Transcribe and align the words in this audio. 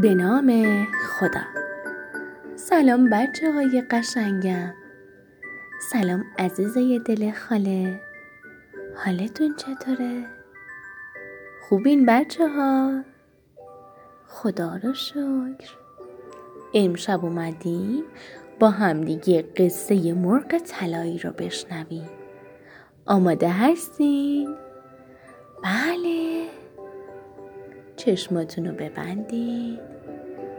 به 0.00 0.14
نام 0.14 0.86
خدا 1.08 1.40
سلام 2.56 3.10
بچه 3.10 3.52
های 3.52 3.82
قشنگم 3.90 4.74
سلام 5.80 6.24
عزیزه 6.38 6.98
دل 6.98 7.32
خاله 7.32 8.00
حالتون 8.96 9.54
چطوره؟ 9.56 10.24
خوبین 11.68 12.06
بچه 12.06 12.48
ها؟ 12.48 13.02
خدا 14.26 14.76
رو 14.82 14.94
شکر 14.94 15.70
امشب 16.74 17.24
اومدیم 17.24 18.04
با 18.60 18.70
همدیگه 18.70 19.42
قصه 19.42 20.12
مرغ 20.12 20.58
طلایی 20.58 21.18
رو 21.18 21.30
بشنویم 21.30 22.10
آماده 23.06 23.48
هستین؟ 23.48 24.56
چشماتون 28.04 28.66
رو 28.66 28.72
ببندین 28.72 29.78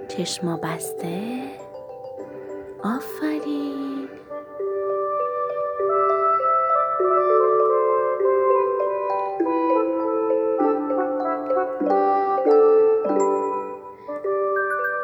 چشما 0.07 0.57
بسته. 0.57 1.41
آفرین. 2.83 4.07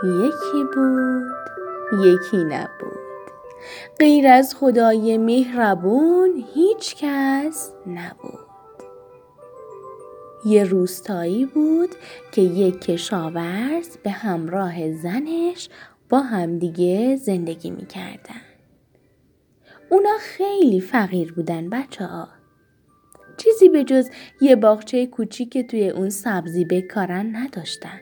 یکی 0.03 0.63
بود 0.75 1.31
یکی 2.05 2.43
نبود. 2.43 2.99
غیر 3.99 4.27
از 4.27 4.55
خدای 4.55 5.17
مهربون 5.17 6.43
هیچ 6.53 6.95
کس 6.95 7.73
نبود. 7.87 8.48
یه 10.45 10.63
روستایی 10.63 11.45
بود 11.45 11.89
که 12.31 12.41
یک 12.41 12.81
کشاورز 12.81 13.97
به 14.03 14.09
همراه 14.09 14.91
زنش 14.93 15.69
با 16.09 16.19
همدیگه 16.19 17.15
زندگی 17.15 17.71
می‌کردن. 17.71 18.41
اونا 19.89 20.17
خیلی 20.19 20.81
فقیر 20.81 21.33
بودن 21.33 21.69
بچه 21.69 22.05
ها. 22.05 22.27
چیزی 23.37 23.69
به 23.69 23.83
جز 23.83 24.09
یه 24.41 24.55
باغچه 24.55 25.05
کوچیک 25.05 25.51
که 25.51 25.63
توی 25.63 25.89
اون 25.89 26.09
سبزی 26.09 26.65
بکارن 26.65 27.35
نداشتن. 27.35 27.99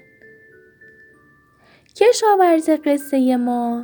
کشاورز 1.96 2.70
قصه 2.86 3.38
ما 3.38 3.84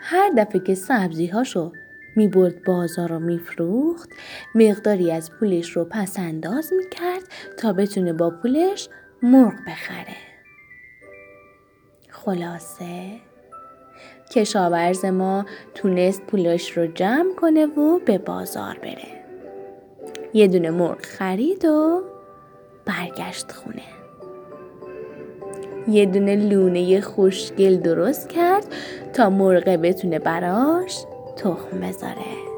هر 0.00 0.30
دفعه 0.36 0.60
که 0.60 0.74
سبزی 0.74 1.26
هاشو 1.26 1.72
می 2.16 2.28
برد 2.28 2.64
بازار 2.64 3.08
رو 3.08 3.18
میفروخت 3.18 4.10
مقداری 4.54 5.12
از 5.12 5.30
پولش 5.30 5.70
رو 5.70 5.84
پس 5.84 6.18
انداز 6.18 6.72
می 6.72 6.90
کرد 6.90 7.22
تا 7.58 7.72
بتونه 7.72 8.12
با 8.12 8.30
پولش 8.30 8.88
مرغ 9.22 9.54
بخره. 9.66 10.16
خلاصه 12.08 13.10
کشاورز 14.30 15.04
ما 15.04 15.46
تونست 15.74 16.22
پولش 16.22 16.76
رو 16.76 16.86
جمع 16.86 17.34
کنه 17.34 17.66
و 17.66 17.98
به 17.98 18.18
بازار 18.18 18.78
بره. 18.82 19.16
یه 20.34 20.48
دونه 20.48 20.70
مرغ 20.70 21.00
خرید 21.00 21.64
و 21.64 22.02
برگشت 22.84 23.52
خونه. 23.52 23.82
یه 25.88 26.06
دونه 26.06 26.36
لونه 26.36 27.00
خوشگل 27.00 27.76
درست 27.76 28.28
کرد 28.28 28.64
تا 29.12 29.30
مرغه 29.30 29.76
بتونه 29.76 30.18
براش 30.18 31.04
تخم 31.36 31.80
بذاره. 31.80 32.56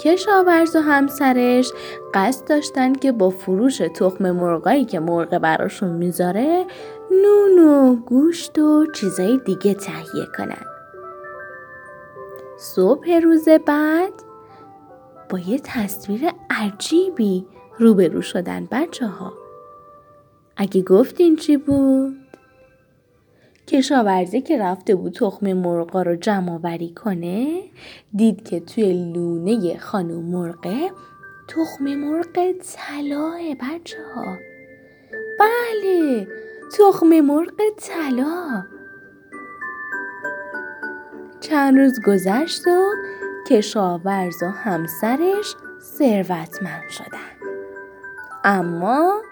کشاورز 0.00 0.76
و 0.76 0.80
همسرش 0.80 1.72
قصد 2.14 2.48
داشتن 2.48 2.92
که 2.92 3.12
با 3.12 3.30
فروش 3.30 3.78
تخم 3.78 4.30
مرغایی 4.30 4.84
که 4.84 5.00
مرغ 5.00 5.38
براشون 5.38 5.90
می‌ذاره 5.90 6.64
نون 7.10 7.58
و 7.58 7.96
گوشت 7.96 8.58
و 8.58 8.86
چیزای 8.92 9.40
دیگه 9.46 9.74
تهیه 9.74 10.26
کنن. 10.38 10.66
صبح 12.58 13.20
روز 13.20 13.48
بعد 13.48 14.12
با 15.30 15.38
یه 15.38 15.60
تصویر 15.64 16.30
عجیبی 16.50 17.46
روبرو 17.78 18.22
شدن 18.22 18.68
بچه 18.70 19.06
ها 19.06 19.32
اگه 20.56 20.82
گفتین 20.82 21.36
چی 21.36 21.56
بود؟ 21.56 22.25
کشاورزی 23.66 24.40
که 24.40 24.58
رفته 24.58 24.94
بود 24.94 25.12
تخم 25.12 25.52
مرغا 25.52 26.02
رو 26.02 26.16
جمع 26.16 26.52
آوری 26.52 26.94
کنه 26.94 27.62
دید 28.14 28.48
که 28.48 28.60
توی 28.60 29.12
لونه 29.12 29.78
خانم 29.78 30.22
مرغه 30.22 30.90
تخم 31.48 31.84
مرغ 31.84 32.52
طلاه 32.76 33.54
بچه 33.54 33.98
ها. 34.14 34.36
بله 35.40 36.26
تخم 36.78 37.20
مرغ 37.20 37.60
طلا 37.76 38.64
چند 41.40 41.78
روز 41.78 42.00
گذشت 42.06 42.66
و 42.66 42.90
کشاورز 43.50 44.42
و 44.42 44.46
همسرش 44.46 45.54
ثروتمند 45.80 46.88
شدن. 46.88 47.36
اما 48.44 49.22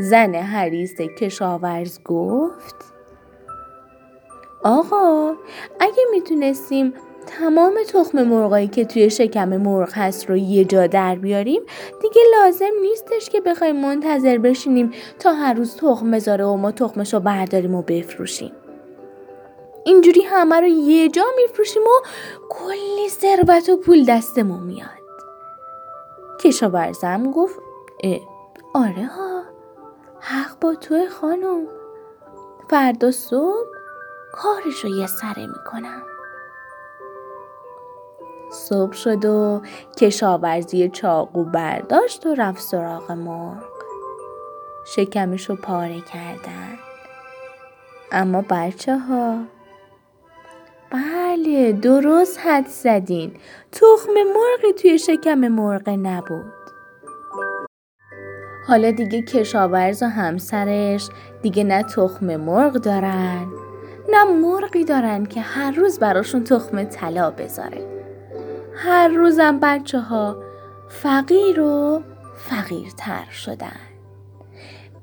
زن 0.00 0.34
حریص 0.34 0.94
کشاورز 0.94 2.02
گفت 2.04 2.99
آقا 4.62 5.34
اگه 5.80 6.04
می‌تونستیم 6.10 6.94
تمام 7.26 7.74
تخم 7.88 8.22
مرغایی 8.22 8.68
که 8.68 8.84
توی 8.84 9.10
شکم 9.10 9.56
مرغ 9.56 9.90
هست 9.94 10.30
رو 10.30 10.36
یه 10.36 10.64
جا 10.64 10.86
در 10.86 11.14
بیاریم 11.14 11.62
دیگه 12.02 12.22
لازم 12.32 12.70
نیستش 12.82 13.30
که 13.30 13.40
بخوایم 13.40 13.76
منتظر 13.76 14.38
بشینیم 14.38 14.90
تا 15.18 15.32
هر 15.32 15.54
روز 15.54 15.76
تخم 15.76 16.10
بذاره 16.10 16.44
و 16.44 16.56
ما 16.56 16.72
تخمش 16.72 17.14
رو 17.14 17.20
برداریم 17.20 17.74
و 17.74 17.82
بفروشیم. 17.82 18.52
اینجوری 19.84 20.22
همه 20.22 20.60
رو 20.60 20.66
یه 20.66 21.08
جا 21.08 21.24
میفروشیم 21.36 21.82
و 21.82 22.06
کلی 22.50 23.08
ثروت 23.08 23.68
و 23.68 23.76
پول 23.76 24.04
دستمون 24.04 24.62
میاد. 24.62 24.88
کشاورزم 26.40 27.30
گفت 27.30 27.58
آره 28.74 29.06
ها 29.06 29.42
حق 30.20 30.58
با 30.60 30.74
توی 30.74 31.08
خانم. 31.08 31.66
فردا 32.70 33.10
صبح 33.10 33.79
کارش 34.32 34.84
رو 34.84 34.90
یه 34.90 35.06
سره 35.06 35.46
می‌کنم. 35.46 36.02
صبح 38.52 38.92
شد 38.92 39.24
و 39.24 39.62
کشاورزی 39.98 40.88
چاقو 40.88 41.44
برداشت 41.44 42.26
و 42.26 42.34
رفت 42.34 42.62
سراغ 42.62 43.12
مرغ. 43.12 43.64
شکمش 44.86 45.50
پاره 45.50 46.00
کردن. 46.00 46.78
اما 48.12 48.44
بچه 48.50 48.98
ها 48.98 49.38
بله 50.90 51.72
درست 51.72 52.38
حد 52.38 52.66
زدین. 52.66 53.36
تخم 53.72 54.12
مرغی 54.12 54.72
توی 54.72 54.98
شکم 54.98 55.38
مرغ 55.48 55.88
نبود. 55.88 56.52
حالا 58.68 58.90
دیگه 58.90 59.22
کشاورز 59.22 60.02
و 60.02 60.06
همسرش 60.06 61.08
دیگه 61.42 61.64
نه 61.64 61.82
تخم 61.82 62.36
مرغ 62.36 62.72
دارن. 62.72 63.46
نه 64.10 64.24
مرغی 64.24 64.84
دارن 64.84 65.26
که 65.26 65.40
هر 65.40 65.70
روز 65.70 65.98
براشون 65.98 66.44
تخم 66.44 66.84
طلا 66.84 67.30
بذاره 67.30 68.00
هر 68.74 69.08
روزم 69.08 69.58
بچه 69.62 70.00
ها 70.00 70.36
فقیر 70.88 71.60
و 71.60 72.02
فقیرتر 72.36 73.24
شدن. 73.30 73.80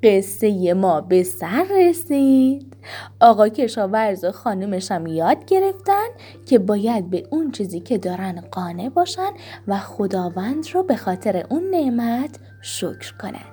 قصه 0.04 0.74
ما 0.74 1.02
به 1.02 1.24
سر 1.24 1.66
رسید. 1.80 2.78
آقا 3.20 3.50
کشاورز 3.50 4.24
و 4.24 4.32
خانومشم 4.32 5.08
یاد 5.08 5.46
گرفتن 5.46 6.08
که 6.46 6.60
باید 6.60 7.10
به 7.10 7.28
اون 7.32 7.52
چیزی 7.52 7.80
که 7.80 7.98
دارن 7.98 8.44
قانع 8.52 8.90
باشن 8.90 9.30
و 9.68 9.78
خداوند 9.78 10.68
رو 10.74 10.84
به 10.84 10.96
خاطر 10.96 11.46
اون 11.50 11.70
نعمت 11.70 12.40
شکر 12.62 13.14
کنن. 13.22 13.46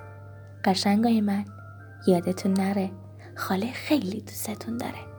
قشنگای 0.65 1.21
من 1.21 1.45
یادتون 2.07 2.53
نره. 2.53 2.91
خاله 3.35 3.71
خیلی 3.71 4.21
دوستتون 4.21 4.77
داره. 4.77 5.14